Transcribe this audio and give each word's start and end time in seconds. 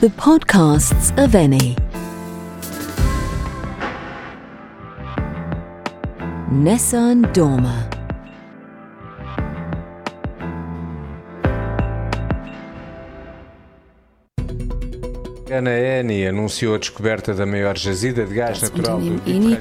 The 0.00 0.08
podcasts 0.08 1.10
of 1.22 1.32
Eni. 1.32 1.76
Nessun 6.50 7.24
Dorma. 7.34 7.99
Ana 15.52 15.70
Eni 15.70 16.26
anunciou 16.26 16.74
a 16.74 16.78
descoberta 16.78 17.34
da 17.34 17.44
maior 17.44 17.76
jazida 17.76 18.24
de 18.24 18.34
gás 18.34 18.62
natural 18.62 19.00
do 19.00 19.20
Eni, 19.26 19.58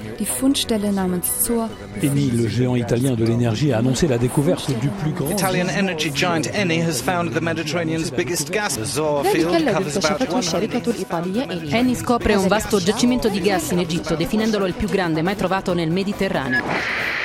Eni, 2.01 2.47
géant 2.47 2.77
italiano 2.77 3.15
de 3.15 3.25
l'énergie, 3.25 3.73
a 3.73 3.79
annoncé 3.79 4.07
la 4.07 4.17
découverte 4.17 4.71
du 4.79 4.89
plus 4.89 5.11
grand. 5.13 5.31
Italian 5.31 5.67
energy 5.69 6.11
giant 6.13 6.47
Eni 6.53 6.79
has 6.79 7.01
found 7.01 7.33
the 7.33 7.41
Mediterranean's 7.41 8.11
biggest 8.11 8.51
gas 8.51 8.77
field 8.77 9.65
covers 9.73 9.97
about 9.97 11.25
Eni 11.71 11.95
scopre 11.95 12.35
un 12.35 12.47
vasto 12.47 12.79
giacimento 12.79 13.27
di 13.27 13.41
gas 13.41 13.71
in 13.71 13.79
Egitto, 13.79 14.15
definendolo 14.15 14.67
il 14.67 14.73
più 14.73 14.87
grande 14.87 15.23
mai 15.23 15.35
trovato 15.35 15.73
nel 15.73 15.89
Mediterraneo. 15.89 17.18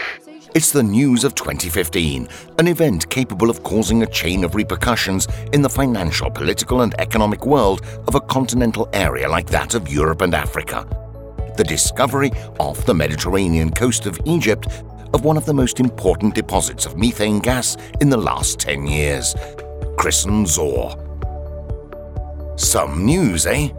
It's 0.55 0.71
the 0.71 0.85
news 0.85 1.25
of 1.25 1.35
2015, 1.35 2.29
an 2.61 2.69
event 2.69 3.11
capable 3.11 3.51
of 3.51 3.65
causing 3.65 4.05
a 4.05 4.07
chain 4.07 4.45
of 4.45 4.55
repercussions 4.55 5.27
in 5.53 5.63
the 5.63 5.69
financial, 5.69 6.31
political, 6.31 6.83
and 6.83 6.95
economic 7.01 7.45
world 7.45 7.85
of 8.07 8.15
a 8.15 8.21
continental 8.21 8.89
area 8.93 9.29
like 9.29 9.49
that 9.49 9.75
of 9.75 9.89
Europe 9.89 10.21
and 10.21 10.33
Africa. 10.33 10.87
The 11.57 11.65
discovery 11.65 12.31
off 12.61 12.87
the 12.87 12.95
Mediterranean 12.95 13.73
coast 13.73 14.07
of 14.07 14.21
Egypt 14.27 14.69
of 15.13 15.25
one 15.25 15.37
of 15.37 15.45
the 15.45 15.53
most 15.53 15.81
important 15.81 16.37
deposits 16.37 16.87
of 16.87 16.97
methane 16.97 17.41
gas 17.41 17.77
in 18.01 18.09
the 18.09 18.17
last 18.17 18.61
10 18.61 18.87
years, 18.87 19.35
christened 19.97 20.47
Zohr. 20.47 20.95
Some 22.57 23.05
news, 23.05 23.45
eh? 23.47 23.71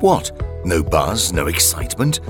What? 0.00 0.32
No 0.64 0.82
buzz, 0.82 1.30
no 1.30 1.46
excitement? 1.46 2.20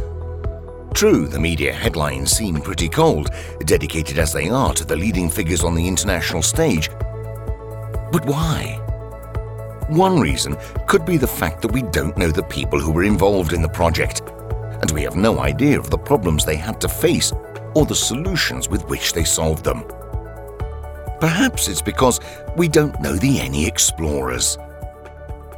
True, 0.96 1.26
the 1.26 1.38
media 1.38 1.74
headlines 1.74 2.30
seem 2.30 2.58
pretty 2.58 2.88
cold, 2.88 3.28
dedicated 3.66 4.18
as 4.18 4.32
they 4.32 4.48
are 4.48 4.72
to 4.72 4.82
the 4.82 4.96
leading 4.96 5.28
figures 5.28 5.62
on 5.62 5.74
the 5.74 5.86
international 5.86 6.40
stage. 6.40 6.88
But 8.10 8.24
why? 8.24 8.80
One 9.88 10.18
reason 10.18 10.56
could 10.86 11.04
be 11.04 11.18
the 11.18 11.26
fact 11.26 11.60
that 11.60 11.72
we 11.72 11.82
don't 11.82 12.16
know 12.16 12.30
the 12.30 12.44
people 12.44 12.80
who 12.80 12.92
were 12.92 13.04
involved 13.04 13.52
in 13.52 13.60
the 13.60 13.68
project, 13.68 14.22
and 14.80 14.90
we 14.90 15.02
have 15.02 15.16
no 15.16 15.38
idea 15.40 15.78
of 15.78 15.90
the 15.90 15.98
problems 15.98 16.46
they 16.46 16.56
had 16.56 16.80
to 16.80 16.88
face 16.88 17.30
or 17.74 17.84
the 17.84 17.94
solutions 17.94 18.70
with 18.70 18.82
which 18.88 19.12
they 19.12 19.24
solved 19.24 19.64
them. 19.64 19.84
Perhaps 21.20 21.68
it's 21.68 21.82
because 21.82 22.20
we 22.56 22.68
don't 22.68 22.98
know 23.02 23.16
the 23.16 23.36
Eni 23.36 23.68
explorers. 23.68 24.56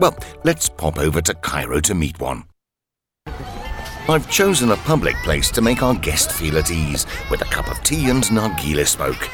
Well, 0.01 0.19
let's 0.43 0.69
pop 0.69 0.99
over 0.99 1.23
to 1.23 1.35
Cairo 1.35 1.79
to 1.83 1.95
meet 1.95 2.19
one. 2.19 2.43
I've 4.11 4.31
chosen 4.31 4.71
a 4.71 4.77
public 4.79 5.17
place 5.17 5.51
to 5.51 5.61
make 5.61 5.83
our 5.83 5.95
guest 5.95 6.33
feel 6.33 6.57
at 6.57 6.71
ease 6.71 7.05
with 7.31 7.43
a 7.43 7.45
cup 7.45 7.71
of 7.71 7.83
tea 7.83 8.09
and 8.09 8.25
nargile 8.25 8.87
smoke. 8.87 9.29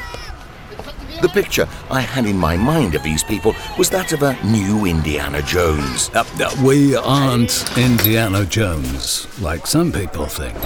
The 1.23 1.29
picture 1.29 1.69
I 1.93 2.01
had 2.01 2.27
in 2.27 2.37
my 2.37 2.57
mind 2.57 2.97
of 2.97 3.05
these 3.05 3.23
people 3.23 3.55
was 3.79 3.89
that 3.91 4.13
of 4.13 4.25
a 4.25 4.37
new 4.45 4.85
Indiana 4.85 5.43
Jones. 5.43 6.11
Uh, 6.13 6.25
uh, 6.41 6.53
we 6.65 6.97
aren't 6.97 7.65
Indiana 7.79 8.45
Jones, 8.45 9.29
like 9.41 9.65
some 9.69 9.93
people 9.93 10.27
think. 10.27 10.57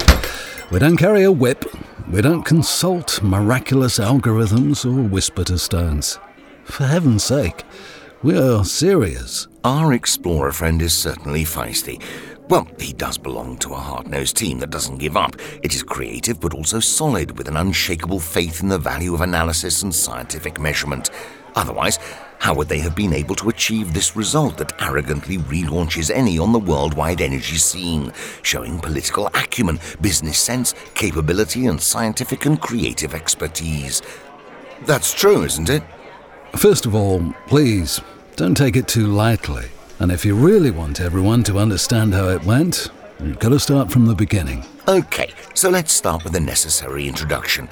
We 0.70 0.78
don't 0.78 0.96
carry 0.96 1.24
a 1.24 1.30
whip. 1.30 1.66
We 2.10 2.22
don't 2.22 2.44
consult 2.44 3.22
miraculous 3.22 3.98
algorithms 3.98 4.86
or 4.86 5.06
whisper 5.06 5.44
to 5.44 5.58
stones. 5.58 6.18
For 6.64 6.86
heaven's 6.86 7.24
sake, 7.24 7.62
we 8.22 8.38
are 8.38 8.64
serious. 8.64 9.48
Our 9.64 9.92
explorer 9.92 10.52
friend 10.52 10.80
is 10.80 10.96
certainly 10.96 11.44
feisty. 11.44 12.02
Well, 12.48 12.66
he 12.78 12.94
does 12.94 13.18
belong 13.18 13.58
to 13.58 13.74
a 13.74 13.78
hard-nosed 13.78 14.34
team 14.34 14.58
that 14.60 14.70
doesn't 14.70 14.96
give 14.96 15.18
up. 15.18 15.36
It 15.62 15.74
is 15.74 15.82
creative 15.82 16.40
but 16.40 16.54
also 16.54 16.80
solid 16.80 17.36
with 17.36 17.46
an 17.46 17.58
unshakable 17.58 18.20
faith 18.20 18.62
in 18.62 18.70
the 18.70 18.78
value 18.78 19.12
of 19.12 19.20
analysis 19.20 19.82
and 19.82 19.94
scientific 19.94 20.58
measurement. 20.58 21.10
Otherwise, 21.56 21.98
how 22.38 22.54
would 22.54 22.68
they 22.68 22.78
have 22.78 22.94
been 22.94 23.12
able 23.12 23.34
to 23.34 23.50
achieve 23.50 23.92
this 23.92 24.16
result 24.16 24.56
that 24.56 24.72
arrogantly 24.80 25.36
relaunches 25.36 26.10
Eni 26.14 26.40
on 26.40 26.52
the 26.52 26.58
worldwide 26.58 27.20
energy 27.20 27.56
scene, 27.56 28.12
showing 28.42 28.78
political 28.78 29.26
acumen, 29.34 29.78
business 30.00 30.38
sense, 30.38 30.74
capability, 30.94 31.66
and 31.66 31.78
scientific 31.78 32.46
and 32.46 32.58
creative 32.58 33.14
expertise? 33.14 34.00
That's 34.86 35.12
true, 35.12 35.42
isn't 35.42 35.68
it? 35.68 35.82
First 36.56 36.86
of 36.86 36.94
all, 36.94 37.34
please, 37.46 38.00
don't 38.36 38.56
take 38.56 38.76
it 38.76 38.88
too 38.88 39.08
lightly. 39.08 39.66
And 40.00 40.12
if 40.12 40.24
you 40.24 40.36
really 40.36 40.70
want 40.70 41.00
everyone 41.00 41.42
to 41.44 41.58
understand 41.58 42.14
how 42.14 42.28
it 42.28 42.44
went, 42.44 42.88
you've 43.20 43.40
got 43.40 43.48
to 43.48 43.58
start 43.58 43.90
from 43.90 44.06
the 44.06 44.14
beginning. 44.14 44.64
Okay, 44.86 45.30
so 45.54 45.68
let's 45.68 45.92
start 45.92 46.22
with 46.22 46.34
the 46.34 46.40
necessary 46.40 47.08
introduction. 47.08 47.68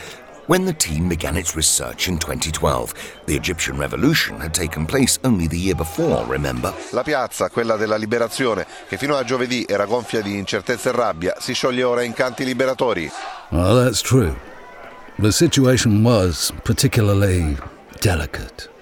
When 0.48 0.64
the 0.64 0.72
team 0.72 1.08
began 1.08 1.36
its 1.36 1.54
research 1.54 2.08
in 2.08 2.18
2012, 2.18 2.94
the 3.26 3.36
Egyptian 3.36 3.78
revolution 3.78 4.40
had 4.40 4.52
taken 4.52 4.86
place 4.86 5.20
only 5.22 5.46
the 5.46 5.58
year 5.58 5.76
before, 5.76 6.24
remember? 6.26 6.74
La 6.90 7.04
piazza, 7.04 7.48
quella 7.48 7.76
della 7.76 7.96
liberazione, 7.96 8.66
che 8.88 8.96
fino 8.96 9.16
a 9.16 9.22
giovedì 9.22 9.64
era 9.68 9.86
gonfia 9.86 10.20
di 10.20 10.36
incertezza 10.36 10.90
e 10.90 10.92
rabbia, 10.92 11.36
si 11.38 11.52
scioglie 11.52 11.84
ora 11.84 12.02
in 12.02 12.12
canti 12.12 12.44
liberatori. 12.44 13.08
Well, 13.50 13.84
that's 13.84 14.00
true. 14.00 14.34
The 15.18 15.30
situation 15.30 16.02
was 16.02 16.52
particularly 16.64 17.56
delicate. 18.00 18.74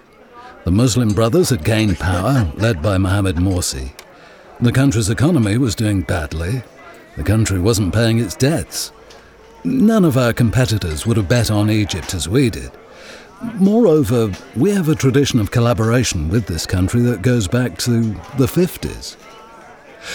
The 0.65 0.71
Muslim 0.71 1.11
Brothers 1.11 1.51
had 1.51 1.63
gained 1.63 1.99
power, 1.99 2.51
led 2.57 2.81
by 2.81 2.97
Mohammed 2.97 3.37
Morsi. 3.37 3.93
The 4.63 4.73
country's 4.73 5.11
economy 5.11 5.59
was 5.59 5.75
doing 5.75 6.01
badly. 6.01 6.63
The 7.19 7.23
country 7.23 7.59
wasn't 7.59 7.93
paying 7.93 8.19
its 8.19 8.35
debts. 8.35 8.91
None 9.63 10.07
of 10.07 10.17
our 10.17 10.33
competitors 10.33 11.05
would 11.05 11.19
have 11.19 11.29
bet 11.29 11.51
on 11.51 11.71
Egypt 11.71 12.15
as 12.15 12.31
we 12.31 12.49
did. 12.49 12.71
Moreover, 13.57 14.33
we 14.57 14.71
have 14.71 14.89
a 14.89 14.95
tradition 14.95 15.39
of 15.39 15.51
collaboration 15.51 16.31
with 16.31 16.47
this 16.47 16.65
country 16.65 17.03
that 17.03 17.21
goes 17.21 17.47
back 17.47 17.77
to 17.81 18.15
the 18.39 18.47
50s. 18.47 19.17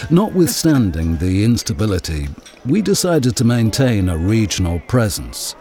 Notwithstanding 0.09 1.17
the 1.17 1.43
instability, 1.43 2.27
we 2.65 2.81
decided 2.81 3.35
to 3.35 3.43
maintain 3.43 4.09
a 4.09 4.17
regional 4.17 4.79
presence, 4.79 5.55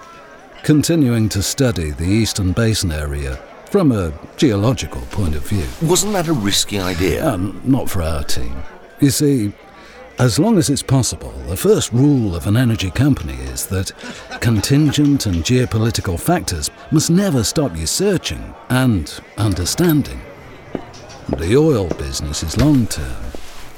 continuing 0.62 1.28
to 1.28 1.42
study 1.42 1.90
the 1.90 2.04
Eastern 2.08 2.52
Basin 2.52 2.90
area 2.90 3.38
from 3.70 3.92
a 3.92 4.12
geological 4.36 5.02
point 5.10 5.34
of 5.34 5.46
view. 5.46 5.66
Wasn't 5.82 6.12
that 6.14 6.28
a 6.28 6.32
risky 6.32 6.78
idea? 6.78 7.26
Um, 7.26 7.60
not 7.64 7.90
for 7.90 8.02
our 8.02 8.24
team. 8.24 8.56
You 9.00 9.10
see, 9.10 9.52
as 10.18 10.38
long 10.38 10.58
as 10.58 10.68
it's 10.70 10.82
possible, 10.82 11.32
the 11.46 11.56
first 11.56 11.92
rule 11.92 12.34
of 12.34 12.46
an 12.46 12.56
energy 12.56 12.90
company 12.90 13.34
is 13.34 13.66
that 13.66 13.92
contingent 14.40 15.26
and 15.26 15.44
geopolitical 15.44 16.18
factors 16.18 16.70
must 16.90 17.10
never 17.10 17.44
stop 17.44 17.76
you 17.76 17.86
searching 17.86 18.54
and 18.70 19.20
understanding. 19.36 20.20
The 21.36 21.56
oil 21.56 21.88
business 21.90 22.42
is 22.42 22.56
long 22.56 22.86
term. 22.86 23.22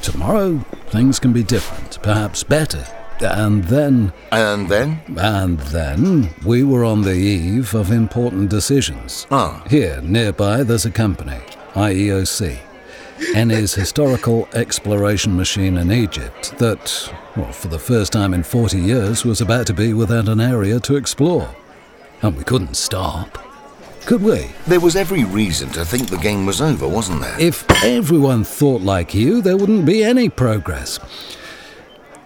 Tomorrow, 0.02 0.58
things 0.86 1.18
can 1.18 1.32
be 1.32 1.42
different, 1.42 2.00
perhaps 2.02 2.42
better. 2.42 2.86
And 3.22 3.64
then, 3.64 4.12
And 4.32 4.68
then? 4.68 5.00
and 5.16 5.58
then, 5.58 6.30
we 6.44 6.64
were 6.64 6.84
on 6.84 7.02
the 7.02 7.14
eve 7.14 7.74
of 7.74 7.90
important 7.90 8.48
decisions. 8.50 9.26
Ah. 9.30 9.62
Here, 9.68 10.00
nearby, 10.02 10.62
there's 10.62 10.86
a 10.86 10.90
company, 10.90 11.38
IEOC, 11.74 12.58
Eni's 13.36 13.74
historical 13.74 14.48
exploration 14.54 15.36
machine 15.36 15.76
in 15.76 15.92
Egypt, 15.92 16.56
that, 16.58 17.12
well, 17.36 17.52
for 17.52 17.68
the 17.68 17.78
first 17.78 18.12
time 18.12 18.32
in 18.32 18.42
40 18.42 18.78
years, 18.80 19.24
was 19.24 19.40
about 19.40 19.66
to 19.66 19.74
be 19.74 19.92
without 19.92 20.28
an 20.28 20.40
area 20.40 20.80
to 20.80 20.96
explore. 20.96 21.54
And 22.22 22.36
we 22.36 22.44
couldn't 22.44 22.74
stop. 22.76 23.38
Could 24.06 24.22
we? 24.22 24.50
There 24.66 24.80
was 24.80 24.96
every 24.96 25.24
reason 25.24 25.68
to 25.70 25.84
think 25.84 26.08
the 26.08 26.16
game 26.16 26.46
was 26.46 26.60
over, 26.60 26.88
wasn't 26.88 27.20
there? 27.20 27.38
If 27.38 27.64
everyone 27.84 28.44
thought 28.44 28.80
like 28.80 29.14
you, 29.14 29.42
there 29.42 29.56
wouldn't 29.56 29.84
be 29.84 30.02
any 30.02 30.28
progress. 30.28 30.98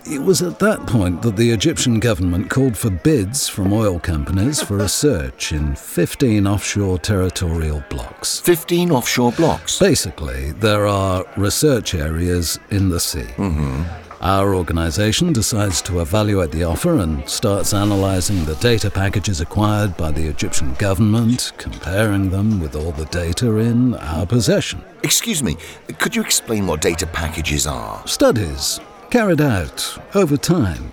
It 0.06 0.22
was 0.22 0.42
at 0.42 0.58
that 0.58 0.86
point 0.86 1.22
that 1.22 1.36
the 1.36 1.50
Egyptian 1.50 1.98
government 1.98 2.50
called 2.50 2.76
for 2.76 2.90
bids 2.90 3.48
from 3.48 3.72
oil 3.72 3.98
companies 3.98 4.60
for 4.60 4.80
a 4.80 4.88
search 4.88 5.50
in 5.50 5.74
15 5.74 6.46
offshore 6.46 6.98
territorial 6.98 7.82
blocks. 7.88 8.38
15 8.40 8.90
offshore 8.90 9.32
blocks. 9.32 9.78
Basically, 9.78 10.52
there 10.52 10.86
are 10.86 11.24
research 11.38 11.94
areas 11.94 12.58
in 12.70 12.90
the 12.90 13.00
sea. 13.00 13.30
Mm-hmm. 13.36 13.84
Our 14.20 14.54
organization 14.54 15.32
decides 15.32 15.80
to 15.82 16.00
evaluate 16.00 16.50
the 16.50 16.64
offer 16.64 16.98
and 16.98 17.26
starts 17.26 17.72
analyzing 17.72 18.44
the 18.44 18.56
data 18.56 18.90
packages 18.90 19.40
acquired 19.40 19.96
by 19.96 20.10
the 20.10 20.26
Egyptian 20.26 20.74
government, 20.74 21.52
comparing 21.56 22.28
them 22.28 22.60
with 22.60 22.76
all 22.76 22.92
the 22.92 23.06
data 23.06 23.56
in 23.56 23.94
our 23.94 24.26
possession. 24.26 24.84
Excuse 25.02 25.42
me, 25.42 25.56
could 25.98 26.14
you 26.14 26.20
explain 26.20 26.66
what 26.66 26.82
data 26.82 27.06
packages 27.06 27.66
are? 27.66 28.06
Studies 28.06 28.80
carried 29.14 29.40
out 29.40 29.96
over 30.16 30.36
time 30.36 30.90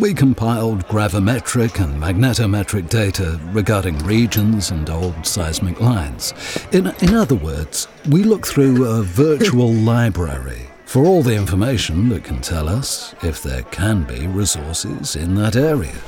We 0.00 0.14
compiled 0.14 0.86
gravimetric 0.86 1.82
and 1.82 2.00
magnetometric 2.00 2.88
data 2.88 3.40
regarding 3.46 3.98
regions 4.06 4.70
and 4.70 4.88
old 4.88 5.26
seismic 5.26 5.80
lines. 5.80 6.32
In, 6.70 6.94
in 7.00 7.14
other 7.14 7.34
words, 7.34 7.88
we 8.08 8.22
look 8.22 8.46
through 8.46 8.84
a 8.84 9.02
virtual 9.02 9.72
library 9.92 10.68
for 10.84 11.04
all 11.04 11.24
the 11.24 11.34
information 11.34 12.08
that 12.10 12.22
can 12.22 12.40
tell 12.40 12.68
us 12.68 13.16
if 13.24 13.42
there 13.42 13.62
can 13.62 14.04
be 14.04 14.28
resources 14.28 15.16
in 15.16 15.34
that 15.34 15.56
area. 15.56 15.98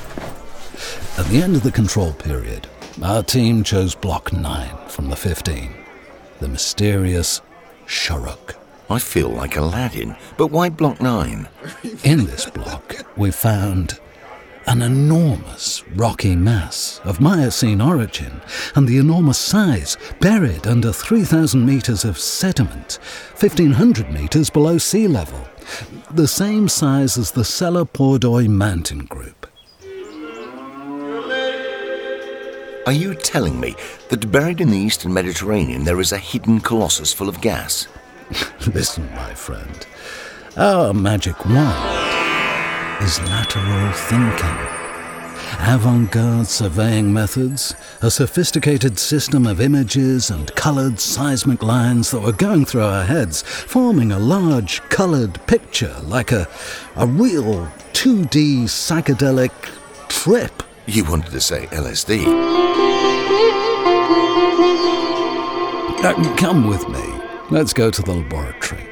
At 1.19 1.27
the 1.27 1.43
end 1.43 1.57
of 1.57 1.65
the 1.65 1.73
control 1.73 2.13
period, 2.13 2.69
our 3.03 3.25
team 3.25 3.65
chose 3.65 3.97
Block 3.97 4.33
9 4.33 4.77
from 4.87 5.09
the 5.09 5.17
15, 5.17 5.75
the 6.39 6.47
mysterious 6.47 7.43
Shorouk. 7.85 8.55
I 8.90 8.99
feel 8.99 9.29
like 9.29 9.56
Aladdin, 9.56 10.17
but 10.38 10.46
why 10.46 10.70
Block 10.70 11.00
9? 11.00 11.46
In 12.05 12.25
this 12.25 12.46
block, 12.46 12.96
we 13.19 13.31
found 13.31 14.00
an 14.67 14.81
enormous 14.81 15.82
rocky 15.94 16.35
mass 16.35 16.99
of 17.05 17.20
Miocene 17.20 17.82
origin 17.82 18.40
and 18.75 18.88
the 18.88 18.96
enormous 18.96 19.37
size 19.37 19.99
buried 20.20 20.67
under 20.67 20.90
3,000 20.90 21.67
metres 21.67 22.05
of 22.05 22.19
sediment, 22.19 22.99
1,500 23.38 24.11
metres 24.11 24.49
below 24.49 24.79
sea 24.79 25.06
level, 25.06 25.46
the 26.11 26.29
same 26.29 26.67
size 26.67 27.19
as 27.19 27.32
the 27.32 27.44
Sella 27.44 27.85
Pordoi 27.85 28.49
mountain 28.49 29.05
group. 29.05 29.46
Are 32.87 32.93
you 32.93 33.14
telling 33.14 33.61
me 33.61 33.76
that 34.08 34.32
buried 34.32 34.62
in 34.62 34.70
the 34.70 34.79
eastern 34.79 35.12
Mediterranean 35.12 35.85
there 35.85 36.00
is 36.00 36.12
a 36.12 36.19
hidden 36.19 36.61
colossus 36.61 37.12
full 37.12 37.29
of 37.29 37.43
gas? 37.43 37.87
Listen, 38.75 39.09
my 39.15 39.32
friend, 39.35 39.87
our 40.56 40.93
magic 40.93 41.43
wand 41.47 43.03
is 43.03 43.19
lateral 43.23 43.93
thinking. 43.93 44.79
Avant 45.61 46.11
garde 46.11 46.47
surveying 46.47 47.12
methods, 47.12 47.75
a 48.03 48.11
sophisticated 48.11 48.99
system 48.99 49.47
of 49.47 49.61
images 49.61 50.31
and 50.31 50.55
coloured 50.55 51.00
seismic 51.00 51.62
lines 51.62 52.11
that 52.11 52.20
were 52.20 52.32
going 52.32 52.67
through 52.67 52.82
our 52.82 53.05
heads, 53.05 53.43
forming 53.43 54.12
a 54.12 54.19
large 54.19 54.82
coloured 54.91 55.44
picture 55.47 55.97
like 56.03 56.31
a, 56.31 56.47
a 56.97 57.06
real 57.06 57.67
2D 57.94 58.64
psychedelic 58.64 59.50
trip. 60.09 60.62
You 60.87 61.05
wanted 61.05 61.31
to 61.32 61.41
say 61.41 61.67
LSD. 61.67 62.26
Uh, 66.05 66.37
come 66.37 66.69
with 66.69 66.87
me. 66.88 67.18
Let's 67.50 67.73
go 67.73 67.91
to 67.91 68.03
the 68.03 68.12
laboratory. 68.12 68.85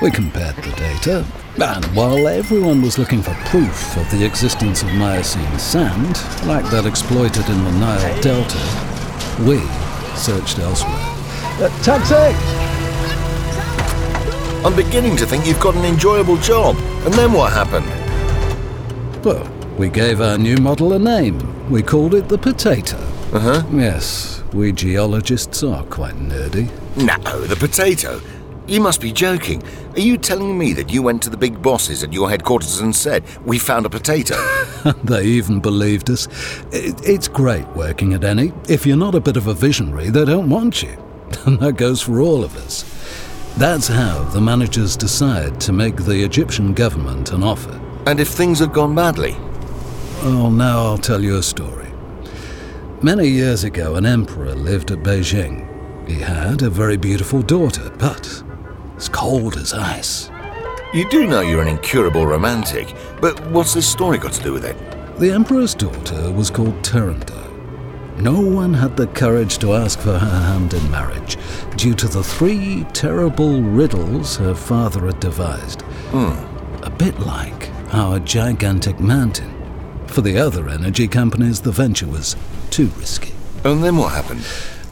We 0.00 0.12
compared 0.12 0.54
the 0.56 0.70
data, 0.76 1.26
and 1.60 1.84
while 1.96 2.28
everyone 2.28 2.80
was 2.80 2.96
looking 2.96 3.22
for 3.22 3.34
proof 3.46 3.96
of 3.96 4.08
the 4.12 4.24
existence 4.24 4.84
of 4.84 4.92
Miocene 4.92 5.58
sand, 5.58 6.16
like 6.46 6.64
that 6.70 6.86
exploited 6.86 7.44
in 7.48 7.64
the 7.64 7.72
Nile 7.72 8.22
Delta, 8.22 8.58
we 9.42 9.58
searched 10.16 10.60
elsewhere. 10.60 10.94
Uh, 11.58 11.82
taxi! 11.82 12.36
I'm 14.64 14.76
beginning 14.76 15.16
to 15.16 15.26
think 15.26 15.44
you've 15.44 15.58
got 15.58 15.74
an 15.74 15.84
enjoyable 15.84 16.36
job. 16.36 16.76
And 17.04 17.14
then 17.14 17.32
what 17.32 17.52
happened? 17.52 17.86
Well, 19.24 19.44
we 19.76 19.88
gave 19.88 20.20
our 20.20 20.38
new 20.38 20.56
model 20.58 20.92
a 20.92 21.00
name. 21.00 21.68
We 21.68 21.82
called 21.82 22.14
it 22.14 22.28
the 22.28 22.38
Potato. 22.38 22.98
Uh 23.32 23.40
huh. 23.40 23.62
Yes, 23.72 24.44
we 24.52 24.70
geologists 24.70 25.45
are 25.62 25.84
quite 25.84 26.14
nerdy. 26.14 26.68
No, 26.96 27.40
the 27.46 27.56
potato. 27.56 28.20
You 28.66 28.80
must 28.80 29.00
be 29.00 29.12
joking. 29.12 29.62
Are 29.94 30.00
you 30.00 30.18
telling 30.18 30.58
me 30.58 30.72
that 30.72 30.90
you 30.90 31.00
went 31.02 31.22
to 31.22 31.30
the 31.30 31.36
big 31.36 31.62
bosses 31.62 32.02
at 32.02 32.12
your 32.12 32.28
headquarters 32.28 32.80
and 32.80 32.94
said, 32.94 33.22
We 33.44 33.58
found 33.58 33.86
a 33.86 33.90
potato? 33.90 34.34
they 35.04 35.24
even 35.24 35.60
believed 35.60 36.10
us. 36.10 36.26
It, 36.72 37.00
it's 37.06 37.28
great 37.28 37.66
working 37.76 38.12
at 38.14 38.22
Eni. 38.22 38.52
If 38.68 38.84
you're 38.86 38.96
not 38.96 39.14
a 39.14 39.20
bit 39.20 39.36
of 39.36 39.46
a 39.46 39.54
visionary, 39.54 40.10
they 40.10 40.24
don't 40.24 40.50
want 40.50 40.82
you. 40.82 40.96
And 41.46 41.58
that 41.60 41.76
goes 41.76 42.02
for 42.02 42.20
all 42.20 42.42
of 42.44 42.56
us. 42.56 42.84
That's 43.56 43.88
how 43.88 44.24
the 44.24 44.40
managers 44.40 44.96
decide 44.96 45.60
to 45.62 45.72
make 45.72 45.96
the 45.96 46.24
Egyptian 46.24 46.74
government 46.74 47.32
an 47.32 47.42
offer. 47.42 47.80
and 48.06 48.20
if 48.20 48.28
things 48.28 48.58
had 48.58 48.72
gone 48.72 48.94
badly? 48.94 49.34
Oh, 50.22 50.50
now 50.50 50.78
I'll 50.86 50.98
tell 50.98 51.22
you 51.22 51.36
a 51.36 51.42
story. 51.42 51.85
Many 53.06 53.28
years 53.28 53.62
ago, 53.62 53.94
an 53.94 54.04
emperor 54.04 54.52
lived 54.52 54.90
at 54.90 54.98
Beijing. 54.98 55.64
He 56.08 56.14
had 56.14 56.62
a 56.62 56.68
very 56.68 56.96
beautiful 56.96 57.40
daughter, 57.40 57.88
but 57.98 58.42
as 58.96 59.08
cold 59.08 59.56
as 59.58 59.72
ice. 59.72 60.28
You 60.92 61.08
do 61.08 61.24
know 61.28 61.40
you're 61.40 61.62
an 61.62 61.68
incurable 61.68 62.26
romantic, 62.26 62.92
but 63.20 63.38
what's 63.52 63.74
this 63.74 63.88
story 63.88 64.18
got 64.18 64.32
to 64.32 64.42
do 64.42 64.52
with 64.52 64.64
it? 64.64 64.76
The 65.20 65.30
emperor's 65.30 65.72
daughter 65.72 66.32
was 66.32 66.50
called 66.50 66.82
Turandot. 66.82 67.48
No 68.18 68.40
one 68.40 68.74
had 68.74 68.96
the 68.96 69.06
courage 69.06 69.58
to 69.58 69.74
ask 69.74 70.00
for 70.00 70.18
her 70.18 70.40
hand 70.40 70.74
in 70.74 70.90
marriage 70.90 71.38
due 71.76 71.94
to 71.94 72.08
the 72.08 72.24
three 72.24 72.84
terrible 72.92 73.62
riddles 73.62 74.36
her 74.36 74.56
father 74.56 75.06
had 75.06 75.20
devised. 75.20 75.82
Hmm. 76.10 76.34
A 76.82 76.90
bit 76.90 77.20
like 77.20 77.70
our 77.94 78.18
gigantic 78.18 78.98
mountain. 78.98 79.52
For 80.08 80.22
the 80.22 80.38
other 80.38 80.68
energy 80.68 81.06
companies, 81.06 81.60
the 81.60 81.70
venture 81.70 82.08
was 82.08 82.34
too 82.76 82.88
risky. 82.98 83.32
And 83.64 83.82
then 83.82 83.96
what 83.96 84.12
happened? 84.12 84.42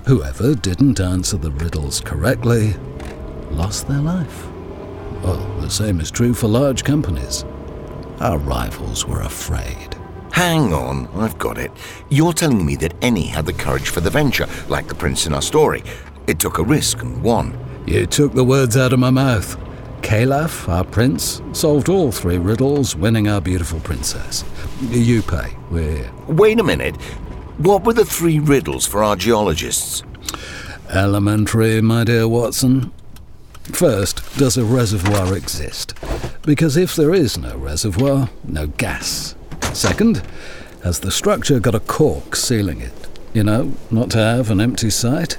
Whoever 0.06 0.54
didn't 0.54 1.00
answer 1.00 1.36
the 1.36 1.50
riddles 1.50 2.00
correctly 2.00 2.76
lost 3.50 3.88
their 3.88 4.00
life. 4.00 4.46
Well, 5.22 5.60
the 5.60 5.68
same 5.68 6.00
is 6.00 6.10
true 6.10 6.32
for 6.32 6.48
large 6.48 6.82
companies. 6.82 7.44
Our 8.20 8.38
rivals 8.38 9.04
were 9.04 9.20
afraid. 9.20 9.98
Hang 10.32 10.72
on, 10.72 11.08
I've 11.14 11.36
got 11.36 11.58
it. 11.58 11.70
You're 12.08 12.32
telling 12.32 12.64
me 12.64 12.74
that 12.76 12.98
Eni 13.00 13.26
had 13.26 13.44
the 13.44 13.52
courage 13.52 13.90
for 13.90 14.00
the 14.00 14.08
venture, 14.08 14.48
like 14.68 14.88
the 14.88 14.94
prince 14.94 15.26
in 15.26 15.34
our 15.34 15.42
story. 15.42 15.82
It 16.26 16.38
took 16.38 16.56
a 16.56 16.64
risk 16.64 17.02
and 17.02 17.22
won. 17.22 17.54
You 17.86 18.06
took 18.06 18.32
the 18.32 18.44
words 18.44 18.78
out 18.78 18.94
of 18.94 18.98
my 18.98 19.10
mouth. 19.10 19.58
Calaf, 20.00 20.70
our 20.70 20.84
prince, 20.84 21.42
solved 21.52 21.90
all 21.90 22.10
three 22.10 22.38
riddles, 22.38 22.96
winning 22.96 23.28
our 23.28 23.42
beautiful 23.42 23.80
princess. 23.80 24.42
You 24.80 25.20
pay. 25.20 25.54
We're. 25.70 26.10
Wait 26.28 26.58
a 26.58 26.64
minute. 26.64 26.96
What 27.58 27.84
were 27.84 27.92
the 27.92 28.04
three 28.04 28.40
riddles 28.40 28.84
for 28.84 29.04
our 29.04 29.14
geologists? 29.14 30.02
Elementary, 30.90 31.80
my 31.80 32.02
dear 32.02 32.26
Watson. 32.26 32.90
First, 33.62 34.36
does 34.36 34.56
a 34.56 34.64
reservoir 34.64 35.36
exist? 35.36 35.94
Because 36.42 36.76
if 36.76 36.96
there 36.96 37.14
is 37.14 37.38
no 37.38 37.56
reservoir, 37.56 38.28
no 38.42 38.66
gas. 38.66 39.36
Second, 39.72 40.22
has 40.82 40.98
the 40.98 41.12
structure 41.12 41.60
got 41.60 41.76
a 41.76 41.80
cork 41.80 42.34
sealing 42.34 42.80
it? 42.80 42.92
You 43.32 43.44
know, 43.44 43.74
not 43.88 44.10
to 44.10 44.18
have 44.18 44.50
an 44.50 44.60
empty 44.60 44.90
site. 44.90 45.38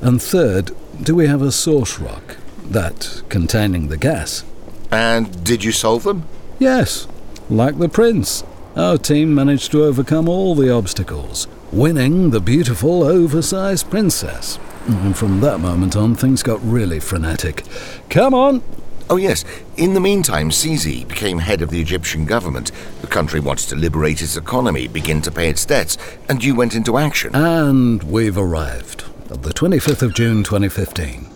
And 0.00 0.20
third, 0.20 0.72
do 1.00 1.14
we 1.14 1.28
have 1.28 1.42
a 1.42 1.52
source 1.52 2.00
rock? 2.00 2.38
That 2.64 3.22
containing 3.28 3.86
the 3.86 3.96
gas? 3.96 4.44
And 4.90 5.44
did 5.44 5.62
you 5.62 5.70
solve 5.70 6.02
them? 6.02 6.26
Yes, 6.58 7.06
like 7.48 7.78
the 7.78 7.88
prince. 7.88 8.42
Our 8.76 8.96
team 8.96 9.34
managed 9.34 9.70
to 9.72 9.84
overcome 9.84 10.28
all 10.28 10.54
the 10.54 10.72
obstacles, 10.72 11.46
winning 11.72 12.30
the 12.30 12.40
beautiful, 12.40 13.02
oversized 13.02 13.90
princess. 13.90 14.58
And 14.86 15.16
from 15.16 15.40
that 15.40 15.58
moment 15.58 15.96
on, 15.96 16.14
things 16.14 16.42
got 16.42 16.62
really 16.62 17.00
frenetic. 17.00 17.64
Come 18.10 18.34
on! 18.34 18.62
Oh, 19.08 19.16
yes. 19.16 19.44
In 19.76 19.94
the 19.94 20.00
meantime, 20.00 20.50
Sisi 20.50 21.06
became 21.06 21.38
head 21.38 21.60
of 21.60 21.70
the 21.70 21.80
Egyptian 21.80 22.24
government. 22.24 22.72
The 23.00 23.06
country 23.06 23.40
wanted 23.40 23.68
to 23.68 23.76
liberate 23.76 24.22
its 24.22 24.36
economy, 24.36 24.88
begin 24.88 25.20
to 25.22 25.30
pay 25.30 25.48
its 25.48 25.66
debts, 25.66 25.98
and 26.28 26.42
you 26.42 26.54
went 26.54 26.74
into 26.74 26.98
action. 26.98 27.34
And 27.34 28.02
we've 28.04 28.38
arrived 28.38 29.04
at 29.30 29.42
the 29.42 29.50
25th 29.52 30.02
of 30.02 30.14
June 30.14 30.44
2015. 30.44 31.28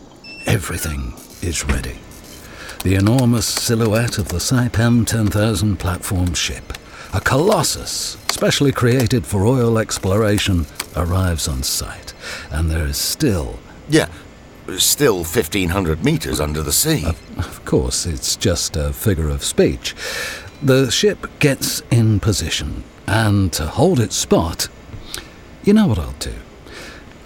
Everything 0.47 1.15
is 1.43 1.65
ready. 1.65 1.99
The 2.83 2.95
enormous 2.95 3.47
silhouette 3.47 4.19
of 4.19 4.29
the 4.29 4.39
Saipem 4.39 5.07
10,000 5.07 5.77
platform 5.77 6.35
ship, 6.35 6.73
a 7.13 7.21
colossus 7.21 8.17
specially 8.29 8.73
created 8.73 9.25
for 9.25 9.47
oil 9.47 9.79
exploration, 9.79 10.67
arrives 10.95 11.49
on 11.49 11.63
site. 11.63 12.13
And 12.51 12.71
there 12.71 12.87
is 12.87 12.99
still, 12.99 13.59
yeah, 13.89 14.09
still 14.79 15.19
1,500 15.19 16.05
meters 16.05 16.41
under 16.41 16.63
the 16.63 16.73
sea. 16.73 17.05
of 17.39 17.65
course, 17.65 18.07
it's 18.07 18.37
just 18.37 18.77
a 18.77 18.93
figure 18.93 19.29
of 19.29 19.43
speech. 19.45 19.95
The 20.63 20.91
ship 20.91 21.27
gets 21.39 21.83
in 21.91 22.21
position, 22.21 22.85
and 23.07 23.53
to 23.55 23.67
hold 23.67 24.01
its 24.01 24.17
spot, 24.17 24.69
you 25.65 25.73
know 25.73 25.87
what 25.87 25.99
I'll 25.99 26.13
do? 26.19 26.35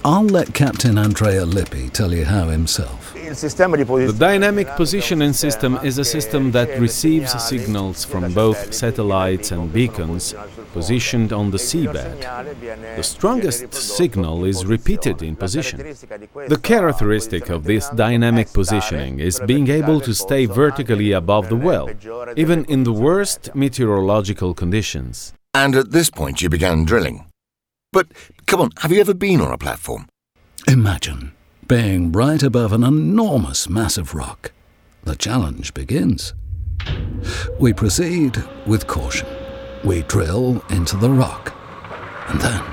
I'll 0.05 0.25
let 0.25 0.55
Captain 0.55 0.97
Andrea 0.97 1.45
Lippi 1.45 1.91
tell 1.91 2.15
you 2.15 2.25
how 2.25 2.49
himself. 2.49 3.00
The 3.31 4.17
dynamic 4.19 4.67
positioning 4.77 5.33
system 5.33 5.79
is 5.85 5.99
a 5.99 6.05
system 6.05 6.51
that 6.51 6.81
receives 6.81 7.31
signals 7.41 8.05
from 8.05 8.35
both 8.35 8.75
satellites 8.75 9.53
and 9.53 9.73
beacons 9.73 10.35
positioned 10.73 11.33
on 11.33 11.53
the 11.53 11.57
seabed. 11.57 12.19
The 12.97 13.03
strongest 13.05 13.73
signal 13.73 14.45
is 14.45 14.67
repeated 14.67 15.23
in 15.23 15.37
position. 15.37 15.79
The 15.79 16.59
characteristic 16.61 17.51
of 17.51 17.63
this 17.63 17.89
dynamic 17.91 18.53
positioning 18.53 19.21
is 19.21 19.39
being 19.47 19.69
able 19.69 20.01
to 20.01 20.13
stay 20.13 20.47
vertically 20.47 21.13
above 21.13 21.49
the 21.49 21.57
well, 21.57 21.89
even 22.37 22.65
in 22.65 22.83
the 22.83 22.93
worst 22.93 23.55
meteorological 23.55 24.55
conditions. 24.55 25.33
And 25.55 25.77
at 25.77 25.93
this 25.93 26.11
point, 26.11 26.43
you 26.43 26.49
began 26.49 26.85
drilling. 26.85 27.27
But 27.93 28.09
come 28.47 28.61
on, 28.61 28.71
have 28.79 28.91
you 28.91 29.01
ever 29.01 29.15
been 29.15 29.41
on 29.41 29.53
a 29.53 29.59
platform? 29.59 30.09
Imagine 30.67 31.33
being 31.71 32.11
right 32.11 32.43
above 32.43 32.73
an 32.73 32.83
enormous 32.83 33.69
mass 33.69 33.97
of 33.97 34.13
rock. 34.13 34.51
The 35.05 35.15
challenge 35.15 35.73
begins. 35.73 36.35
We 37.61 37.73
proceed 37.73 38.43
with 38.67 38.89
caution. 38.89 39.29
We 39.85 40.03
drill 40.03 40.65
into 40.71 40.97
the 40.97 41.11
rock. 41.11 41.55
And 42.27 42.41
then 42.41 42.65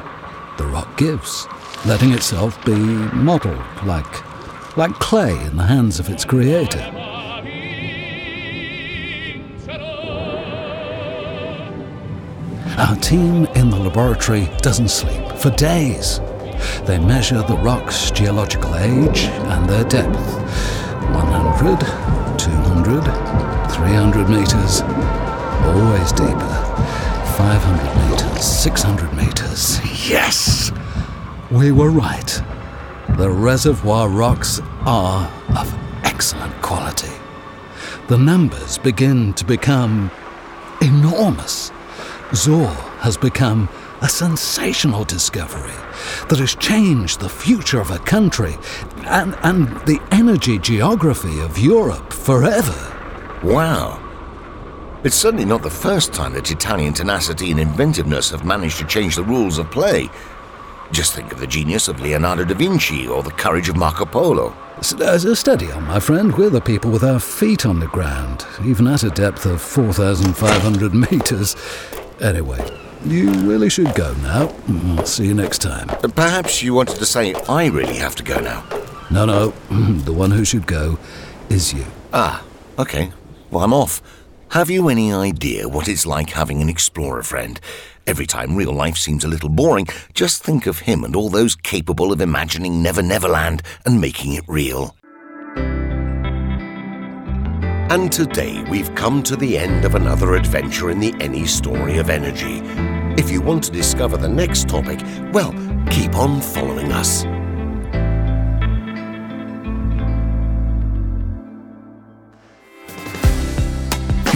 the 0.58 0.66
rock 0.66 0.98
gives, 0.98 1.46
letting 1.86 2.12
itself 2.12 2.58
be 2.66 2.74
modelled 2.74 3.63
like, 3.86 4.75
like 4.77 4.94
clay 4.94 5.39
in 5.46 5.58
the 5.58 5.66
hands 5.66 6.00
of 6.00 6.10
its 6.10 6.25
creator. 6.25 6.82
Our 12.80 12.96
team 12.96 13.46
in 13.54 13.70
the 13.70 13.77
laboratory 13.80 14.50
doesn't 14.63 14.89
sleep 14.89 15.34
for 15.34 15.51
days. 15.51 16.20
They 16.86 17.00
measure 17.00 17.42
the 17.42 17.58
rock's 17.58 18.12
geological 18.12 18.76
age 18.76 19.26
and 19.26 19.70
their 19.70 19.84
depth 19.84 20.18
100, 21.14 21.80
200, 22.38 23.04
300 23.72 24.30
meters, 24.30 24.82
always 25.66 26.12
deeper 26.12 26.68
500 27.38 28.10
meters, 28.10 28.46
600 28.46 29.14
meters. 29.14 29.80
Yes! 30.08 30.72
We 31.52 31.72
were 31.74 31.90
right. 31.90 32.42
The 33.18 33.30
reservoir 33.30 34.08
rocks 34.10 34.62
are 34.86 35.30
of 35.58 35.74
excellent 36.04 36.54
quality. 36.62 37.12
The 38.08 38.18
numbers 38.18 38.78
begin 38.78 39.34
to 39.34 39.44
become 39.44 40.10
enormous. 40.82 41.72
Zohr 42.32 42.74
has 43.00 43.18
become 43.18 43.68
a 44.01 44.10
sensational 44.10 45.04
discovery 45.04 45.75
that 46.30 46.39
has 46.39 46.56
changed 46.56 47.20
the 47.20 47.30
future 47.30 47.80
of 47.80 47.92
a 47.92 48.00
country 48.00 48.56
and, 49.06 49.36
and 49.44 49.68
the 49.88 50.00
energy 50.12 50.60
geography 50.60 51.39
of 51.39 51.58
Europe 51.58 52.13
forever. 52.13 52.94
Wow. 53.44 54.04
It's 55.04 55.16
certainly 55.16 55.46
not 55.46 55.62
the 55.62 55.70
first 55.70 56.13
time 56.13 56.34
that 56.34 56.51
Italian 56.51 56.94
tenacity 56.94 57.51
and 57.51 57.60
inventiveness 57.60 58.32
have 58.32 58.46
managed 58.46 58.77
to 58.80 58.86
change 58.86 59.16
the 59.16 59.24
rules 59.24 59.58
of 59.58 59.72
play. 59.72 60.10
Just 60.92 61.13
think 61.13 61.32
of 61.32 61.39
the 61.39 61.48
genius 61.48 61.88
of 61.88 62.00
Leonardo 62.00 62.46
da 62.46 62.56
Vinci 62.56 63.08
or 63.08 63.24
the 63.24 63.32
courage 63.32 63.70
of 63.70 63.75
Marco 63.75 64.06
Polo. 64.06 64.56
Steady 64.82 65.72
on, 65.72 65.84
my 65.86 66.00
friend. 66.00 66.38
We're 66.38 66.50
the 66.50 66.62
people 66.62 66.92
with 66.92 67.04
our 67.04 67.20
feet 67.20 67.66
on 67.66 67.80
the 67.80 67.88
ground, 67.88 68.46
even 68.63 68.88
at 68.88 69.04
a 69.04 69.10
depth 69.10 69.46
of 69.46 69.62
4,500 69.62 70.94
meters. 70.94 71.56
Anyway, 72.22 72.60
you 73.06 73.32
really 73.32 73.70
should 73.70 73.94
go 73.96 74.13
now. 74.16 74.54
I'll 74.98 75.06
see 75.06 75.25
you 75.27 75.34
next 75.34 75.60
time. 75.60 75.89
Uh, 75.89 76.08
perhaps 76.08 76.62
you 76.62 76.74
wanted 76.74 76.98
to 76.98 77.06
say 77.06 77.34
I 77.48 77.68
really 77.68 77.96
have 77.96 78.16
to 78.18 78.24
go 78.24 78.39
now. 78.39 78.63
No, 79.10 79.25
no. 79.25 79.51
Mm-hmm. 79.70 80.00
The 80.00 80.13
one 80.13 80.32
who 80.32 80.44
should 80.44 80.68
go 80.68 81.00
is 81.50 81.74
you. 81.74 81.86
Ah, 82.13 82.44
okay. 82.77 83.12
Well, 83.51 83.63
I'm 83.63 83.74
off. 83.74 84.01
Have 84.50 84.70
you 84.70 84.89
any 84.89 85.13
idea 85.13 85.68
what 85.68 85.88
it's 85.88 86.06
like 86.06 86.32
having 86.32 86.62
an 86.62 86.70
explorer 86.70 87.24
friend? 87.24 87.60
Every 88.06 88.25
time 88.25 88.56
real 88.56 88.74
life 88.74 88.98
seems 88.98 89.24
a 89.25 89.27
little 89.27 89.50
boring, 89.50 89.88
just 90.13 90.42
think 90.42 90.66
of 90.66 90.80
him 90.80 91.04
and 91.04 91.16
all 91.16 91.30
those 91.30 91.56
capable 91.56 92.13
of 92.13 92.22
imagining 92.22 92.82
Never 92.82 93.01
Neverland 93.01 93.62
and 93.86 94.00
making 94.00 94.34
it 94.34 94.46
real. 94.48 94.96
And 97.89 98.12
today 98.12 98.65
we've 98.70 98.94
come 98.96 99.24
to 99.24 99.38
the 99.38 99.58
end 99.58 99.86
of 99.86 99.96
another 99.96 100.36
adventure 100.36 100.89
in 100.89 101.00
the 101.00 101.13
Eni 101.13 101.48
Story 101.48 102.00
of 102.00 102.10
Energy. 102.10 102.60
If 103.17 103.32
you 103.32 103.39
want 103.39 103.63
to 103.63 103.72
discover 103.72 104.17
the 104.17 104.27
next 104.27 104.67
topic, 104.67 105.00
well, 105.32 105.53
keep 105.89 106.13
on 106.15 106.41
following 106.41 106.91
us. 106.91 107.24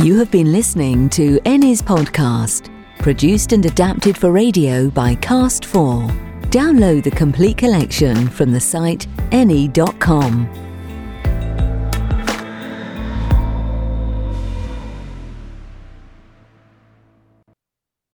You 0.02 0.18
have 0.18 0.32
been 0.32 0.54
listening 0.54 1.10
to 1.10 1.38
Eni's 1.42 1.82
podcast, 1.82 2.70
produced 3.00 3.52
and 3.52 3.66
adapted 3.66 4.18
for 4.18 4.32
radio 4.32 4.90
by 4.90 5.16
Cast4. 5.16 6.42
Download 6.52 7.04
the 7.04 7.12
complete 7.12 7.58
collection 7.58 8.30
from 8.30 8.54
the 8.54 8.62
site 8.62 9.08
eni.com. 9.32 10.71